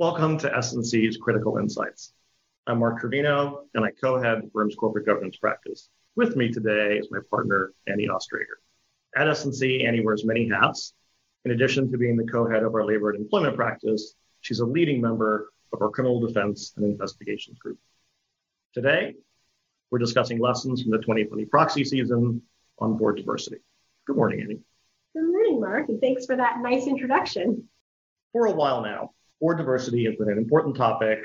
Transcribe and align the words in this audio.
Welcome 0.00 0.38
to 0.38 0.56
S&C's 0.56 1.18
Critical 1.18 1.58
Insights. 1.58 2.14
I'm 2.66 2.78
Mark 2.78 3.00
Trevino, 3.00 3.64
and 3.74 3.84
I 3.84 3.90
co-head 3.90 4.42
the 4.42 4.50
firm's 4.50 4.74
corporate 4.74 5.04
governance 5.04 5.36
practice. 5.36 5.90
With 6.16 6.36
me 6.36 6.50
today 6.50 6.96
is 6.96 7.10
my 7.10 7.18
partner, 7.28 7.74
Annie 7.86 8.08
Ostrager. 8.08 8.56
At 9.14 9.28
S&C, 9.28 9.84
Annie 9.84 10.00
wears 10.00 10.24
many 10.24 10.48
hats. 10.48 10.94
In 11.44 11.50
addition 11.50 11.92
to 11.92 11.98
being 11.98 12.16
the 12.16 12.24
co-head 12.24 12.62
of 12.62 12.74
our 12.74 12.86
labor 12.86 13.10
and 13.10 13.20
employment 13.20 13.56
practice, 13.56 14.14
she's 14.40 14.60
a 14.60 14.64
leading 14.64 15.02
member 15.02 15.52
of 15.70 15.82
our 15.82 15.90
criminal 15.90 16.18
defense 16.18 16.72
and 16.78 16.86
investigations 16.86 17.58
group. 17.58 17.78
Today, 18.72 19.16
we're 19.90 19.98
discussing 19.98 20.38
lessons 20.38 20.80
from 20.80 20.92
the 20.92 20.98
2020 20.98 21.44
proxy 21.44 21.84
season 21.84 22.40
on 22.78 22.96
board 22.96 23.18
diversity. 23.18 23.58
Good 24.06 24.16
morning, 24.16 24.40
Annie. 24.40 24.60
Good 25.14 25.30
morning, 25.30 25.60
Mark, 25.60 25.90
and 25.90 26.00
thanks 26.00 26.24
for 26.24 26.36
that 26.36 26.60
nice 26.60 26.86
introduction. 26.86 27.68
For 28.32 28.46
a 28.46 28.52
while 28.52 28.80
now, 28.80 29.10
board 29.40 29.58
diversity 29.58 30.04
has 30.04 30.16
been 30.16 30.30
an 30.30 30.38
important 30.38 30.76
topic 30.76 31.20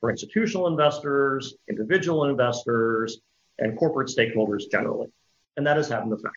for 0.00 0.10
institutional 0.10 0.66
investors, 0.66 1.54
individual 1.68 2.24
investors, 2.24 3.20
and 3.58 3.78
corporate 3.78 4.08
stakeholders 4.08 4.70
generally. 4.70 5.08
And 5.56 5.66
that 5.66 5.76
has 5.76 5.88
had 5.88 6.04
an 6.04 6.12
effect. 6.12 6.36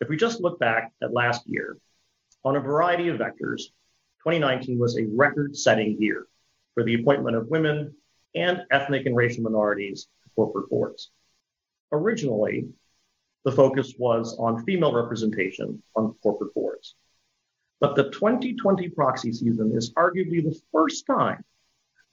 If 0.00 0.08
we 0.08 0.16
just 0.16 0.40
look 0.40 0.58
back 0.58 0.92
at 1.02 1.12
last 1.12 1.46
year, 1.46 1.78
on 2.44 2.56
a 2.56 2.60
variety 2.60 3.08
of 3.08 3.18
vectors, 3.18 3.62
2019 4.24 4.78
was 4.78 4.98
a 4.98 5.06
record 5.06 5.56
setting 5.56 6.00
year 6.00 6.26
for 6.74 6.84
the 6.84 6.94
appointment 6.94 7.36
of 7.36 7.48
women 7.48 7.94
and 8.34 8.62
ethnic 8.70 9.06
and 9.06 9.16
racial 9.16 9.42
minorities 9.42 10.06
to 10.22 10.30
corporate 10.36 10.68
boards. 10.68 11.10
Originally, 11.92 12.68
the 13.44 13.52
focus 13.52 13.94
was 13.98 14.36
on 14.38 14.64
female 14.64 14.92
representation 14.92 15.82
on 15.96 16.14
corporate 16.22 16.54
boards. 16.54 16.94
But 17.80 17.94
the 17.94 18.10
2020 18.10 18.88
proxy 18.90 19.32
season 19.32 19.72
is 19.76 19.92
arguably 19.94 20.42
the 20.42 20.58
first 20.72 21.06
time 21.06 21.44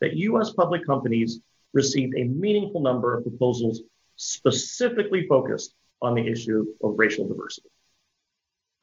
that 0.01 0.15
US 0.15 0.53
public 0.53 0.85
companies 0.85 1.39
received 1.73 2.15
a 2.17 2.23
meaningful 2.23 2.81
number 2.81 3.17
of 3.17 3.23
proposals 3.23 3.81
specifically 4.15 5.27
focused 5.27 5.73
on 6.01 6.15
the 6.15 6.25
issue 6.25 6.65
of 6.83 6.93
racial 6.97 7.27
diversity. 7.27 7.69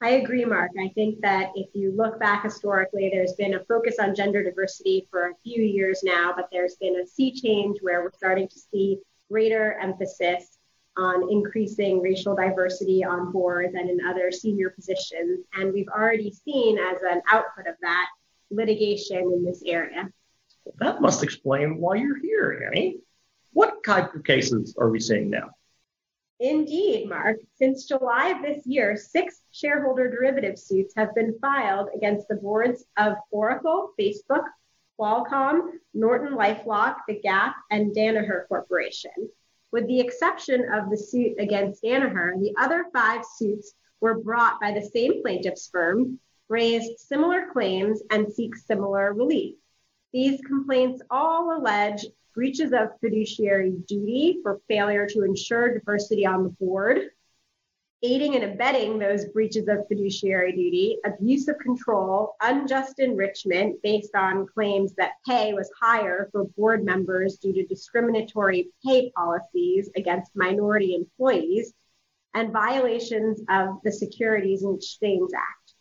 I 0.01 0.09
agree, 0.15 0.43
Mark. 0.43 0.71
I 0.77 0.89
think 0.89 1.21
that 1.21 1.51
if 1.55 1.69
you 1.73 1.93
look 1.95 2.19
back 2.19 2.43
historically, 2.43 3.09
there's 3.09 3.33
been 3.33 3.53
a 3.53 3.63
focus 3.63 3.95
on 3.99 4.13
gender 4.13 4.43
diversity 4.43 5.07
for 5.09 5.29
a 5.29 5.35
few 5.43 5.63
years 5.63 6.01
now, 6.03 6.33
but 6.35 6.49
there's 6.51 6.75
been 6.75 6.99
a 6.99 7.07
sea 7.07 7.31
change 7.31 7.77
where 7.81 8.03
we're 8.03 8.11
starting 8.11 8.49
to 8.49 8.59
see 8.59 8.99
greater 9.31 9.77
emphasis 9.81 10.57
on 10.97 11.31
increasing 11.31 12.01
racial 12.01 12.35
diversity 12.35 13.03
on 13.03 13.31
boards 13.31 13.75
and 13.75 13.89
in 13.89 14.05
other 14.05 14.31
senior 14.31 14.69
positions. 14.69 15.45
And 15.53 15.73
we've 15.73 15.87
already 15.87 16.31
seen 16.31 16.77
as 16.77 17.01
an 17.01 17.21
output 17.29 17.67
of 17.67 17.75
that 17.81 18.09
litigation 18.51 19.17
in 19.17 19.43
this 19.43 19.63
area. 19.65 20.09
That 20.77 21.01
must 21.01 21.23
explain 21.23 21.77
why 21.77 21.95
you're 21.95 22.19
here, 22.19 22.63
Annie. 22.67 22.99
What 23.51 23.83
type 23.83 24.13
of 24.15 24.23
cases 24.23 24.75
are 24.79 24.89
we 24.89 24.99
seeing 24.99 25.29
now? 25.29 25.49
Indeed, 26.39 27.07
Mark. 27.07 27.37
Since 27.55 27.87
July 27.87 28.29
of 28.29 28.41
this 28.41 28.65
year, 28.65 28.97
six 28.97 29.41
shareholder 29.51 30.09
derivative 30.09 30.57
suits 30.59 30.93
have 30.97 31.13
been 31.15 31.37
filed 31.39 31.89
against 31.95 32.27
the 32.27 32.35
boards 32.35 32.83
of 32.97 33.13
Oracle, 33.31 33.91
Facebook, 33.99 34.43
Qualcomm, 34.99 35.71
Norton 35.93 36.35
Lifelock, 36.35 36.97
The 37.07 37.19
Gap, 37.19 37.55
and 37.71 37.95
Danaher 37.95 38.47
Corporation. 38.47 39.11
With 39.73 39.87
the 39.87 40.01
exception 40.01 40.71
of 40.71 40.91
the 40.91 40.97
suit 40.97 41.33
against 41.39 41.81
Danaher, 41.81 42.39
the 42.39 42.53
other 42.59 42.85
five 42.93 43.25
suits 43.25 43.73
were 44.01 44.19
brought 44.19 44.61
by 44.61 44.71
the 44.71 44.83
same 44.83 45.23
plaintiff's 45.23 45.67
firm, 45.67 46.19
raised 46.47 46.99
similar 46.99 47.47
claims, 47.51 48.03
and 48.11 48.31
seek 48.31 48.55
similar 48.55 49.13
relief. 49.13 49.55
These 50.11 50.41
complaints 50.41 51.01
all 51.09 51.57
allege 51.57 52.05
breaches 52.35 52.71
of 52.71 52.99
fiduciary 53.01 53.71
duty 53.87 54.41
for 54.43 54.61
failure 54.67 55.07
to 55.07 55.23
ensure 55.23 55.73
diversity 55.73 56.23
on 56.23 56.43
the 56.43 56.49
board, 56.49 57.09
aiding 58.03 58.35
and 58.35 58.43
abetting 58.43 58.99
those 58.99 59.25
breaches 59.29 59.69
of 59.69 59.87
fiduciary 59.87 60.51
duty, 60.51 60.97
abuse 61.05 61.47
of 61.47 61.57
control, 61.59 62.35
unjust 62.41 62.99
enrichment 62.99 63.81
based 63.81 64.13
on 64.13 64.45
claims 64.45 64.93
that 64.95 65.13
pay 65.25 65.53
was 65.53 65.71
higher 65.81 66.27
for 66.33 66.43
board 66.57 66.83
members 66.83 67.37
due 67.37 67.53
to 67.53 67.65
discriminatory 67.65 68.69
pay 68.85 69.09
policies 69.11 69.89
against 69.95 70.35
minority 70.35 70.95
employees, 70.95 71.73
and 72.33 72.51
violations 72.51 73.41
of 73.49 73.77
the 73.85 73.91
Securities 73.91 74.63
and 74.63 74.75
Exchange 74.75 75.29
Act. 75.33 75.73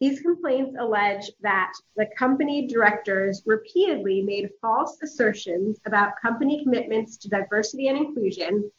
These 0.00 0.20
complaints 0.20 0.76
allege 0.78 1.30
that 1.42 1.72
the 1.96 2.06
company 2.16 2.68
directors 2.68 3.42
repeatedly 3.44 4.22
made 4.22 4.50
false 4.62 4.96
assertions 5.02 5.78
about 5.84 6.12
company 6.22 6.62
commitments 6.62 7.16
to 7.18 7.28
diversity 7.28 7.88
and 7.88 7.98
inclusion 7.98 8.70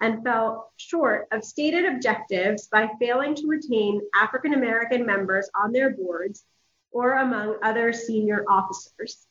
and 0.00 0.22
fell 0.22 0.72
short 0.76 1.26
of 1.32 1.44
stated 1.44 1.86
objectives 1.86 2.68
by 2.68 2.88
failing 3.00 3.34
to 3.34 3.46
retain 3.46 4.00
African 4.14 4.54
American 4.54 5.06
members 5.06 5.48
on 5.60 5.72
their 5.72 5.90
boards 5.90 6.44
or 6.90 7.14
among 7.14 7.56
other 7.62 7.92
senior 7.92 8.44
officers. 8.48 9.26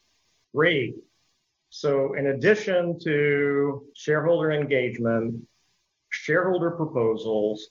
Great. 0.53 0.95
So, 1.69 2.13
in 2.13 2.27
addition 2.27 2.99
to 2.99 3.85
shareholder 3.95 4.51
engagement, 4.51 5.45
shareholder 6.09 6.71
proposals, 6.71 7.69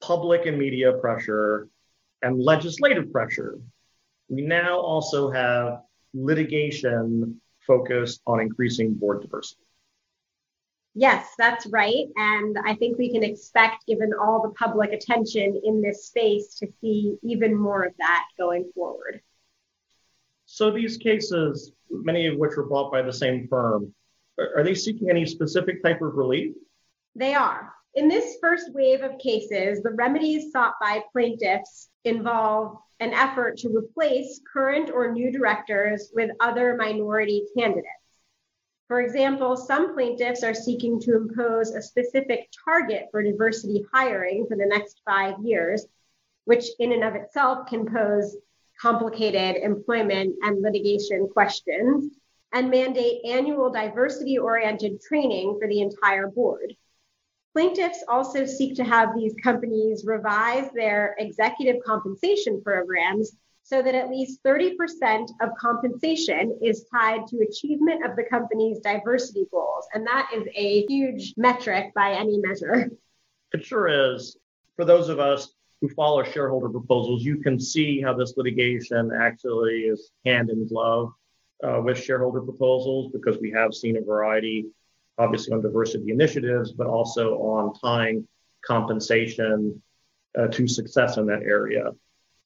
public 0.00 0.46
and 0.46 0.58
media 0.58 0.94
pressure, 0.94 1.68
and 2.22 2.42
legislative 2.42 3.12
pressure, 3.12 3.58
we 4.28 4.42
now 4.42 4.78
also 4.80 5.30
have 5.30 5.82
litigation 6.14 7.40
focused 7.66 8.20
on 8.26 8.40
increasing 8.40 8.94
board 8.94 9.22
diversity. 9.22 9.62
Yes, 10.94 11.28
that's 11.38 11.66
right. 11.66 12.06
And 12.16 12.56
I 12.66 12.74
think 12.74 12.98
we 12.98 13.12
can 13.12 13.22
expect, 13.22 13.86
given 13.86 14.10
all 14.20 14.42
the 14.42 14.54
public 14.54 14.92
attention 14.92 15.60
in 15.64 15.80
this 15.80 16.06
space, 16.06 16.54
to 16.56 16.66
see 16.80 17.16
even 17.22 17.54
more 17.54 17.84
of 17.84 17.92
that 17.98 18.24
going 18.36 18.70
forward. 18.74 19.20
So, 20.46 20.70
these 20.70 20.96
cases, 20.96 21.72
many 21.90 22.26
of 22.26 22.36
which 22.36 22.56
were 22.56 22.66
brought 22.66 22.90
by 22.90 23.02
the 23.02 23.12
same 23.12 23.46
firm, 23.48 23.94
are 24.38 24.64
they 24.64 24.74
seeking 24.74 25.10
any 25.10 25.26
specific 25.26 25.82
type 25.82 26.02
of 26.02 26.14
relief? 26.14 26.54
They 27.14 27.34
are. 27.34 27.72
In 27.94 28.08
this 28.08 28.36
first 28.40 28.72
wave 28.72 29.02
of 29.02 29.18
cases, 29.18 29.82
the 29.82 29.90
remedies 29.90 30.50
sought 30.50 30.74
by 30.80 31.02
plaintiffs 31.12 31.88
involve 32.04 32.78
an 33.00 33.12
effort 33.12 33.56
to 33.58 33.68
replace 33.68 34.40
current 34.52 34.90
or 34.90 35.12
new 35.12 35.30
directors 35.32 36.10
with 36.14 36.30
other 36.40 36.76
minority 36.76 37.46
candidates. 37.56 37.86
For 38.90 39.02
example, 39.02 39.56
some 39.56 39.94
plaintiffs 39.94 40.42
are 40.42 40.52
seeking 40.52 40.98
to 41.02 41.14
impose 41.14 41.70
a 41.70 41.80
specific 41.80 42.50
target 42.64 43.06
for 43.12 43.22
diversity 43.22 43.86
hiring 43.94 44.48
for 44.48 44.56
the 44.56 44.66
next 44.66 45.00
five 45.04 45.36
years, 45.44 45.86
which 46.44 46.64
in 46.80 46.90
and 46.90 47.04
of 47.04 47.14
itself 47.14 47.68
can 47.68 47.86
pose 47.86 48.36
complicated 48.82 49.62
employment 49.62 50.34
and 50.42 50.60
litigation 50.60 51.28
questions, 51.28 52.12
and 52.52 52.68
mandate 52.68 53.24
annual 53.24 53.70
diversity 53.70 54.38
oriented 54.38 55.00
training 55.00 55.56
for 55.60 55.68
the 55.68 55.82
entire 55.82 56.26
board. 56.26 56.74
Plaintiffs 57.52 58.02
also 58.08 58.44
seek 58.44 58.74
to 58.74 58.82
have 58.82 59.14
these 59.14 59.36
companies 59.40 60.04
revise 60.04 60.68
their 60.72 61.14
executive 61.20 61.80
compensation 61.86 62.60
programs 62.60 63.36
so 63.62 63.82
that 63.82 63.94
at 63.94 64.10
least 64.10 64.42
30% 64.44 64.74
of 65.40 65.50
compensation 65.58 66.58
is 66.62 66.86
tied 66.92 67.26
to 67.28 67.38
achievement 67.38 68.04
of 68.04 68.16
the 68.16 68.24
company's 68.24 68.80
diversity 68.80 69.46
goals. 69.50 69.86
And 69.94 70.06
that 70.06 70.30
is 70.34 70.46
a 70.54 70.86
huge 70.86 71.34
metric 71.36 71.92
by 71.94 72.12
any 72.12 72.38
measure. 72.38 72.90
It 73.52 73.64
sure 73.64 74.14
is. 74.14 74.36
For 74.76 74.84
those 74.84 75.08
of 75.08 75.18
us 75.18 75.52
who 75.80 75.88
follow 75.88 76.22
shareholder 76.22 76.68
proposals, 76.68 77.24
you 77.24 77.38
can 77.38 77.58
see 77.58 78.00
how 78.00 78.14
this 78.14 78.34
litigation 78.36 79.10
actually 79.12 79.80
is 79.80 80.12
hand 80.24 80.50
in 80.50 80.68
glove 80.68 81.12
uh, 81.62 81.80
with 81.82 81.98
shareholder 81.98 82.40
proposals 82.40 83.10
because 83.12 83.38
we 83.40 83.50
have 83.50 83.74
seen 83.74 83.96
a 83.96 84.00
variety, 84.00 84.66
obviously 85.18 85.52
on 85.52 85.62
diversity 85.62 86.10
initiatives, 86.10 86.72
but 86.72 86.86
also 86.86 87.38
on 87.38 87.74
tying 87.74 88.26
compensation 88.64 89.82
uh, 90.38 90.46
to 90.48 90.68
success 90.68 91.16
in 91.16 91.26
that 91.26 91.42
area. 91.42 91.90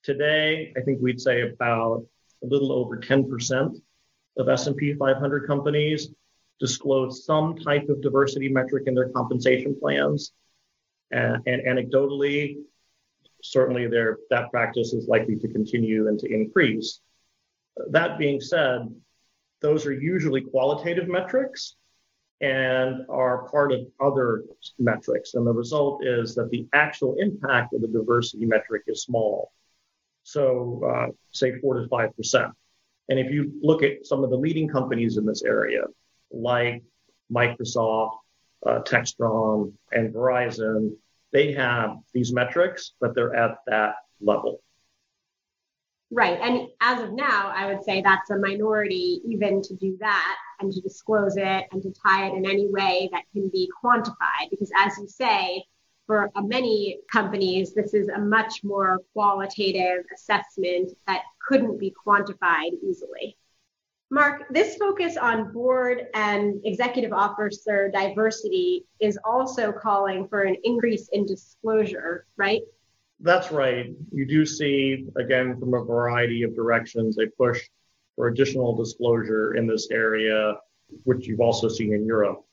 Today, 0.05 0.71
I 0.77 0.83
think 0.83 0.99
we'd 1.01 1.21
say 1.21 1.41
about 1.41 2.05
a 2.43 2.47
little 2.47 2.73
over 2.73 2.99
10% 2.99 3.81
of 4.37 4.49
S&P 4.51 4.93
500 4.93 5.47
companies 5.47 6.11
disclose 6.61 7.25
some 7.25 7.57
type 7.57 7.89
of 7.89 8.03
diversity 8.03 8.51
metric 8.51 8.85
in 8.87 8.95
their 8.95 9.09
compensation 9.09 9.75
plans. 9.81 10.33
And, 11.11 11.43
and 11.47 11.63
anecdotally, 11.63 12.59
certainly 13.43 13.87
there, 13.87 14.19
that 14.29 14.51
practice 14.51 14.93
is 14.93 15.09
likely 15.09 15.37
to 15.37 15.49
continue 15.49 16.09
and 16.09 16.19
to 16.19 16.31
increase. 16.31 17.01
That 17.89 18.19
being 18.19 18.43
said, 18.43 18.95
those 19.63 19.87
are 19.87 19.93
usually 19.95 20.43
qualitative 20.43 21.09
metrics 21.09 21.77
and 22.43 23.07
are 23.09 23.49
part 23.49 23.73
of 23.73 23.87
other 24.03 24.45
metrics. 24.79 25.33
And 25.33 25.47
the 25.47 25.53
result 25.55 26.05
is 26.05 26.35
that 26.35 26.51
the 26.51 26.67
actual 26.75 27.17
impact 27.19 27.73
of 27.73 27.81
the 27.81 27.89
diversity 27.89 28.45
metric 28.45 28.83
is 28.87 29.03
small 29.03 29.54
so 30.25 30.83
uh, 30.85 31.13
say 31.31 31.59
four 31.61 31.81
to 31.81 31.89
five 31.89 32.17
percent. 32.17 32.51
And 33.09 33.19
if 33.19 33.31
you 33.31 33.53
look 33.63 33.83
at 33.83 34.07
some 34.07 34.25
of 34.25 34.31
the 34.31 34.37
leading 34.37 34.67
companies 34.67 35.19
in 35.19 35.27
this 35.27 35.43
area, 35.43 35.85
like 36.33 36.83
Microsoft, 37.33 38.17
uh, 38.67 38.81
Textron, 38.81 39.73
and 39.93 40.13
Verizon, 40.13 40.97
they 41.33 41.53
have 41.53 41.99
these 42.15 42.33
metrics, 42.33 42.93
but 43.01 43.15
they're 43.15 43.35
at 43.35 43.59
that 43.67 43.97
level. 44.21 44.61
Right. 46.11 46.39
And 46.41 46.69
as 46.81 47.03
of 47.03 47.13
now, 47.13 47.53
I 47.55 47.67
would 47.67 47.83
say 47.83 48.01
that's 48.01 48.31
a 48.31 48.39
minority 48.39 49.21
even 49.27 49.61
to 49.63 49.75
do 49.75 49.97
that 50.01 50.37
and 50.61 50.73
to 50.73 50.81
disclose 50.81 51.37
it 51.37 51.65
and 51.73 51.83
to 51.83 51.93
tie 51.93 52.29
it 52.29 52.35
in 52.35 52.49
any 52.49 52.69
way 52.69 53.09
that 53.13 53.25
can 53.33 53.49
be 53.49 53.69
quantified. 53.83 54.49
Because 54.51 54.71
as 54.77 54.97
you 54.97 55.09
say, 55.09 55.65
for 56.07 56.31
uh, 56.35 56.43
many 56.43 56.99
companies, 57.11 57.75
this 57.75 57.95
is 57.95 58.09
a 58.09 58.19
much 58.19 58.63
more 58.63 59.01
qualitative 59.13 60.05
assessment 60.15 60.93
that 61.07 61.23
couldn't 61.47 61.79
be 61.79 61.95
quantified 62.07 62.73
easily. 62.83 63.37
Mark, 64.11 64.45
this 64.51 64.77
focus 64.77 65.17
on 65.17 65.53
board 65.53 66.07
and 66.15 66.61
executive 66.65 67.13
officer 67.13 67.91
diversity 67.91 68.85
is 69.01 69.19
also 69.25 69.73
calling 69.73 70.29
for 70.29 70.43
an 70.43 70.57
increase 70.63 71.09
in 71.13 71.27
disclosure, 71.27 72.27
right? 72.37 72.61
That's 73.21 73.51
right. 73.51 73.93
You 74.13 74.27
do 74.27 74.45
see, 74.45 75.07
again, 75.17 75.59
from 75.59 75.75
a 75.75 75.83
variety 75.83 76.43
of 76.43 76.55
directions, 76.55 77.19
a 77.19 77.27
push 77.27 77.63
for 78.15 78.29
additional 78.29 78.77
disclosure 78.77 79.55
in 79.55 79.67
this 79.67 79.89
area, 79.91 80.59
which 81.05 81.27
you've 81.27 81.41
also 81.41 81.69
seen 81.69 81.93
in 81.95 82.07
Europe 82.07 82.45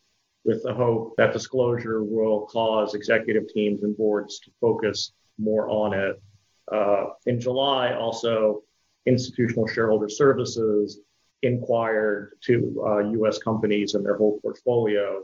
with 0.43 0.63
the 0.63 0.73
hope 0.73 1.15
that 1.17 1.33
disclosure 1.33 2.03
will 2.03 2.47
cause 2.47 2.93
executive 2.95 3.47
teams 3.47 3.83
and 3.83 3.95
boards 3.95 4.39
to 4.39 4.51
focus 4.59 5.13
more 5.37 5.69
on 5.69 5.93
it. 5.93 6.21
Uh, 6.71 7.05
in 7.25 7.39
July, 7.39 7.93
also, 7.93 8.63
institutional 9.05 9.67
shareholder 9.67 10.09
services 10.09 10.99
inquired 11.43 12.37
to 12.41 12.83
uh, 12.85 12.99
U.S. 12.99 13.39
companies 13.39 13.95
and 13.95 14.05
their 14.05 14.17
whole 14.17 14.39
portfolio, 14.41 15.23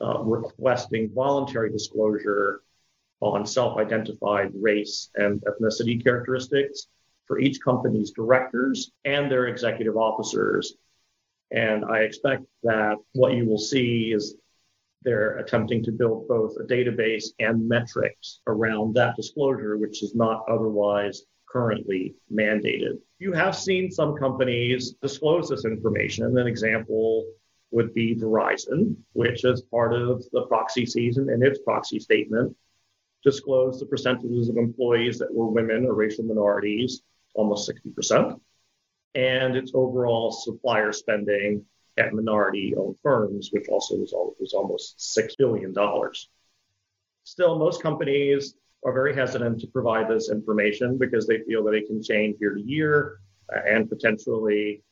uh, 0.00 0.18
requesting 0.22 1.10
voluntary 1.14 1.70
disclosure 1.70 2.62
on 3.20 3.46
self-identified 3.46 4.50
race 4.54 5.10
and 5.14 5.42
ethnicity 5.42 6.02
characteristics 6.02 6.88
for 7.26 7.38
each 7.38 7.60
company's 7.60 8.10
directors 8.10 8.90
and 9.04 9.30
their 9.30 9.46
executive 9.46 9.96
officers. 9.96 10.74
And 11.52 11.84
I 11.84 12.00
expect 12.00 12.44
that 12.64 12.96
what 13.12 13.34
you 13.34 13.44
will 13.44 13.58
see 13.58 14.12
is 14.12 14.36
they're 15.04 15.38
attempting 15.38 15.82
to 15.84 15.92
build 15.92 16.28
both 16.28 16.56
a 16.60 16.64
database 16.64 17.26
and 17.38 17.68
metrics 17.68 18.40
around 18.46 18.94
that 18.94 19.16
disclosure, 19.16 19.76
which 19.76 20.02
is 20.02 20.14
not 20.14 20.44
otherwise 20.48 21.22
currently 21.48 22.14
mandated. 22.32 22.98
You 23.18 23.32
have 23.32 23.54
seen 23.56 23.90
some 23.90 24.16
companies 24.16 24.94
disclose 25.02 25.48
this 25.48 25.64
information. 25.64 26.38
An 26.38 26.46
example 26.46 27.26
would 27.70 27.92
be 27.94 28.14
Verizon, 28.14 28.96
which 29.12 29.44
as 29.44 29.62
part 29.62 29.94
of 29.94 30.24
the 30.32 30.42
proxy 30.46 30.86
season 30.86 31.30
and 31.30 31.42
its 31.42 31.58
proxy 31.60 31.98
statement 31.98 32.54
disclosed 33.24 33.80
the 33.80 33.86
percentages 33.86 34.48
of 34.48 34.56
employees 34.56 35.18
that 35.18 35.32
were 35.32 35.46
women 35.46 35.86
or 35.86 35.94
racial 35.94 36.24
minorities, 36.24 37.02
almost 37.34 37.70
60%, 37.70 38.38
and 39.14 39.56
its 39.56 39.72
overall 39.74 40.32
supplier 40.32 40.92
spending 40.92 41.64
at 41.98 42.12
minority-owned 42.14 42.96
firms, 43.02 43.50
which 43.52 43.68
also 43.68 43.96
was, 43.96 44.14
was 44.40 44.54
almost 44.54 44.98
$6 44.98 45.36
billion. 45.38 45.74
Still, 47.24 47.58
most 47.58 47.82
companies 47.82 48.54
are 48.84 48.92
very 48.92 49.14
hesitant 49.14 49.60
to 49.60 49.66
provide 49.68 50.08
this 50.08 50.30
information 50.30 50.98
because 50.98 51.26
they 51.26 51.38
feel 51.46 51.62
that 51.64 51.74
it 51.74 51.86
can 51.86 52.02
change 52.02 52.36
year 52.40 52.54
to 52.54 52.62
year 52.62 53.20
uh, 53.54 53.60
and 53.68 53.88
potentially 53.88 54.82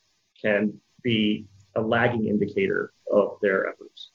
can 0.41 0.73
be 1.03 1.47
a 1.77 1.81
lagging 1.81 2.27
indicator 2.27 2.93
of 3.13 3.39
their 3.43 3.69
efforts. 3.69 4.11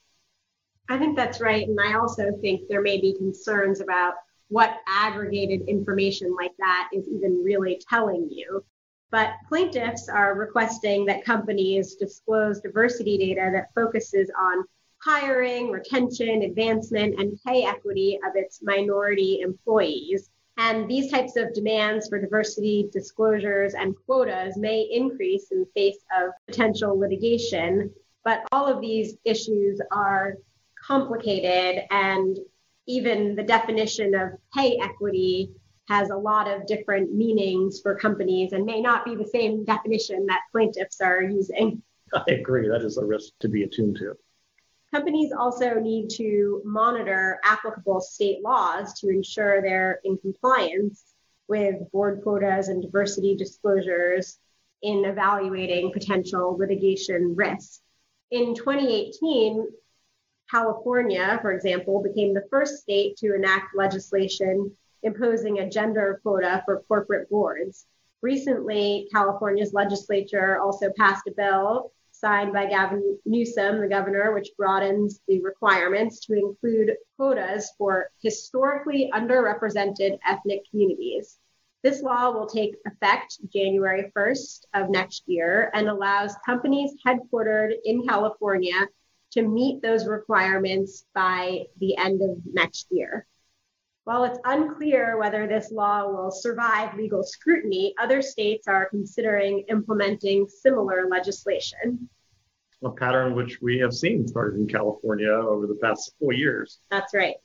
I 0.90 0.98
think 0.98 1.16
that's 1.16 1.42
right. 1.42 1.68
And 1.68 1.80
I 1.80 1.98
also 1.98 2.32
think 2.42 2.68
there 2.70 2.82
may 2.82 3.02
be 3.02 3.16
concerns 3.16 3.82
about 3.82 4.14
what 4.50 4.78
aggregated 4.88 5.68
information 5.68 6.36
like 6.36 6.52
that 6.60 6.90
is 6.94 7.08
even 7.08 7.42
really 7.44 7.82
telling 7.90 8.30
you. 8.32 8.64
But 9.12 9.34
plaintiffs 9.48 10.10
are 10.10 10.36
requesting 10.36 11.06
that 11.06 11.24
companies 11.24 11.96
disclose 11.96 12.62
diversity 12.62 13.18
data 13.18 13.50
that 13.54 13.74
focuses 13.74 14.32
on 14.38 14.66
hiring, 14.98 15.72
retention, 15.72 16.42
advancement, 16.42 17.20
and 17.20 17.40
pay 17.46 17.64
equity 17.64 18.20
of 18.28 18.36
its 18.36 18.62
minority 18.64 19.42
employees. 19.42 20.30
And 20.58 20.90
these 20.90 21.12
types 21.12 21.36
of 21.36 21.54
demands 21.54 22.08
for 22.08 22.20
diversity 22.20 22.90
disclosures 22.92 23.74
and 23.74 23.96
quotas 24.06 24.58
may 24.58 24.82
increase 24.82 25.52
in 25.52 25.60
the 25.60 25.70
face 25.76 26.04
of 26.18 26.32
potential 26.48 26.98
litigation. 26.98 27.92
But 28.24 28.46
all 28.52 28.66
of 28.66 28.82
these 28.82 29.18
issues 29.26 29.80
are 29.92 30.38
complicated 30.82 31.84
and 31.92 32.40
even 32.88 33.36
the 33.36 33.44
definition 33.44 34.16
of 34.16 34.30
pay 34.54 34.78
equity 34.82 35.52
has 35.88 36.10
a 36.10 36.16
lot 36.16 36.48
of 36.48 36.66
different 36.66 37.14
meanings 37.14 37.80
for 37.82 37.96
companies 37.96 38.54
and 38.54 38.66
may 38.66 38.82
not 38.82 39.06
be 39.06 39.16
the 39.16 39.28
same 39.28 39.64
definition 39.64 40.26
that 40.26 40.42
plaintiffs 40.52 41.00
are 41.02 41.22
using. 41.22 41.82
I 42.14 42.24
agree. 42.32 42.68
That 42.68 42.82
is 42.82 42.98
a 42.98 43.06
risk 43.06 43.34
to 43.40 43.50
be 43.50 43.64
attuned 43.64 43.98
to. 43.98 44.14
Companies 44.92 45.32
also 45.38 45.76
need 45.76 46.10
to 46.12 46.62
monitor 46.64 47.40
applicable 47.44 48.02
state 48.02 48.42
laws 48.44 48.94
to 49.00 49.10
ensure 49.10 49.62
they're 49.62 50.00
in 50.04 50.18
compliance 50.18 51.04
with 51.48 51.92
board 51.92 52.22
quotas 52.24 52.70
and 52.70 52.82
diversity 52.82 53.36
disclosures 53.36 54.40
in 54.82 55.06
evaluating 55.06 55.92
potential 55.92 56.56
litigation 56.58 57.36
risks. 57.36 57.82
In 58.32 58.56
2018, 58.56 59.68
California, 60.50 61.40
for 61.42 61.52
example, 61.52 62.02
became 62.02 62.34
the 62.34 62.48
first 62.50 62.82
state 62.82 63.18
to 63.18 63.36
enact 63.36 63.76
legislation 63.76 64.72
imposing 65.04 65.60
a 65.60 65.70
gender 65.70 66.20
quota 66.24 66.62
for 66.66 66.84
corporate 66.88 67.30
boards. 67.30 67.86
Recently, 68.22 69.08
California's 69.12 69.74
legislature 69.74 70.60
also 70.60 70.92
passed 70.98 71.28
a 71.28 71.32
bill 71.32 71.92
signed 72.12 72.54
by 72.54 72.66
Gavin 72.66 73.20
Newsom, 73.26 73.82
the 73.82 73.88
governor, 73.88 74.34
which 74.34 74.52
broadens 74.58 75.22
the 75.28 75.42
requirements 75.42 76.20
to 76.22 76.34
include 76.34 76.96
quotas 77.18 77.72
for 77.78 78.10
historically 78.22 79.12
underrepresented 79.14 80.18
ethnic 80.26 80.64
communities. 80.70 81.38
This 81.84 82.02
law 82.02 82.32
will 82.32 82.48
take 82.48 82.78
effect 82.88 83.38
January 83.54 84.12
1st 84.18 84.66
of 84.74 84.90
next 84.90 85.24
year 85.28 85.70
and 85.76 85.88
allows 85.88 86.36
companies 86.44 86.96
headquartered 87.06 87.74
in 87.84 88.08
California 88.08 88.88
to 89.34 89.44
meet 89.44 89.82
those 89.84 90.08
requirements 90.08 91.06
by 91.14 91.66
the 91.80 91.96
end 91.98 92.22
of 92.22 92.38
next 92.52 92.88
year. 92.90 93.28
While 94.06 94.24
it's 94.26 94.38
unclear 94.46 95.18
whether 95.18 95.48
this 95.48 95.72
law 95.72 96.08
will 96.08 96.30
survive 96.30 96.96
legal 96.96 97.24
scrutiny, 97.24 97.96
other 98.00 98.22
states 98.22 98.68
are 98.68 98.88
considering 98.88 99.66
implementing 99.68 100.48
similar 100.48 101.08
legislation. 101.10 102.08
A 102.84 102.92
pattern 102.92 103.34
which 103.34 103.60
we 103.64 103.80
have 103.80 103.96
seen 103.96 104.28
started 104.28 104.60
in 104.60 104.68
California 104.68 105.32
over 105.32 105.66
the 105.66 105.80
past 105.82 106.14
four 106.20 106.34
years. 106.34 106.78
That's 106.92 107.16
right. 107.16 107.38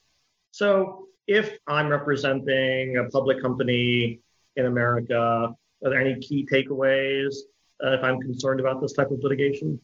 So, 0.51 1.07
if 1.25 1.57
I'm 1.67 1.87
representing 1.87 2.97
a 2.97 3.09
public 3.09 3.41
company 3.41 4.19
in 4.55 4.67
America, 4.67 5.55
are 5.83 5.89
there 5.89 5.99
any 5.99 6.19
key 6.19 6.45
takeaways 6.45 7.37
uh, 7.83 7.93
if 7.93 8.03
I'm 8.03 8.21
concerned 8.21 8.59
about 8.59 8.81
this 8.81 8.93
type 8.93 9.09
of 9.09 9.19
litigation? 9.23 9.79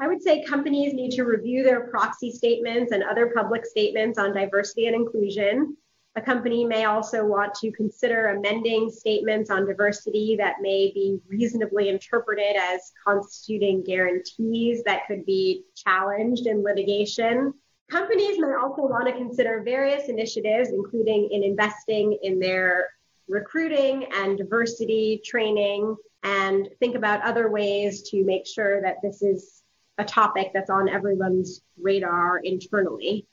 I 0.00 0.06
would 0.06 0.22
say 0.22 0.44
companies 0.44 0.94
need 0.94 1.10
to 1.12 1.24
review 1.24 1.64
their 1.64 1.88
proxy 1.88 2.30
statements 2.30 2.92
and 2.92 3.02
other 3.02 3.32
public 3.34 3.66
statements 3.66 4.18
on 4.18 4.32
diversity 4.32 4.86
and 4.86 4.94
inclusion. 4.94 5.76
A 6.14 6.20
company 6.20 6.64
may 6.64 6.84
also 6.84 7.24
want 7.24 7.54
to 7.54 7.72
consider 7.72 8.28
amending 8.28 8.90
statements 8.90 9.50
on 9.50 9.66
diversity 9.66 10.36
that 10.36 10.56
may 10.60 10.92
be 10.92 11.18
reasonably 11.28 11.88
interpreted 11.88 12.56
as 12.56 12.92
constituting 13.04 13.82
guarantees 13.82 14.82
that 14.84 15.06
could 15.06 15.26
be 15.26 15.64
challenged 15.76 16.46
in 16.46 16.62
litigation. 16.62 17.52
Companies 17.90 18.38
may 18.38 18.54
also 18.54 18.82
want 18.82 19.06
to 19.06 19.12
consider 19.12 19.62
various 19.64 20.08
initiatives, 20.08 20.70
including 20.70 21.28
in 21.32 21.42
investing 21.42 22.18
in 22.22 22.38
their 22.38 22.88
recruiting 23.28 24.06
and 24.14 24.38
diversity 24.38 25.20
training, 25.24 25.96
and 26.22 26.68
think 26.80 26.94
about 26.94 27.22
other 27.22 27.50
ways 27.50 28.02
to 28.10 28.24
make 28.24 28.46
sure 28.46 28.80
that 28.82 28.96
this 29.02 29.22
is 29.22 29.62
a 29.98 30.04
topic 30.04 30.52
that's 30.54 30.70
on 30.70 30.88
everyone's 30.88 31.60
radar 31.80 32.38
internally. 32.38 33.26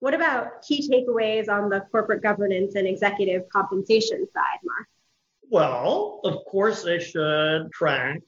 What 0.00 0.14
about 0.14 0.62
key 0.62 0.88
takeaways 0.88 1.48
on 1.48 1.68
the 1.68 1.80
corporate 1.92 2.22
governance 2.22 2.74
and 2.74 2.88
executive 2.88 3.48
compensation 3.50 4.26
side, 4.32 4.58
Mark? 4.64 4.88
Well, 5.48 6.20
of 6.24 6.44
course, 6.46 6.82
they 6.82 6.98
should 6.98 7.70
track 7.70 8.20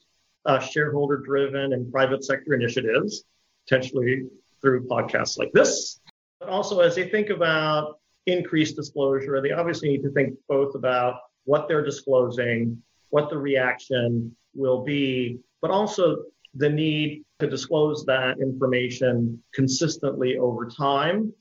uh, 0.46 0.60
shareholder 0.60 1.16
driven 1.16 1.72
and 1.72 1.90
private 1.90 2.22
sector 2.22 2.54
initiatives, 2.54 3.24
potentially 3.66 4.26
through 4.60 4.86
podcasts 4.86 5.38
like 5.38 5.50
this. 5.52 6.00
But 6.38 6.50
also, 6.50 6.80
as 6.80 6.94
they 6.94 7.08
think 7.08 7.30
about 7.30 7.98
increased 8.26 8.76
disclosure, 8.76 9.40
they 9.40 9.52
obviously 9.52 9.88
need 9.88 10.02
to 10.02 10.10
think 10.10 10.34
both 10.48 10.74
about 10.74 11.16
what 11.44 11.66
they're 11.66 11.84
disclosing, 11.84 12.82
what 13.10 13.30
the 13.30 13.38
reaction 13.38 14.36
will 14.54 14.84
be, 14.84 15.38
but 15.60 15.70
also 15.70 16.24
the 16.56 16.68
need 16.68 17.24
to 17.40 17.48
disclose 17.48 18.04
that 18.04 18.38
information 18.40 19.42
consistently 19.52 20.38
over 20.38 20.66
time, 20.66 21.32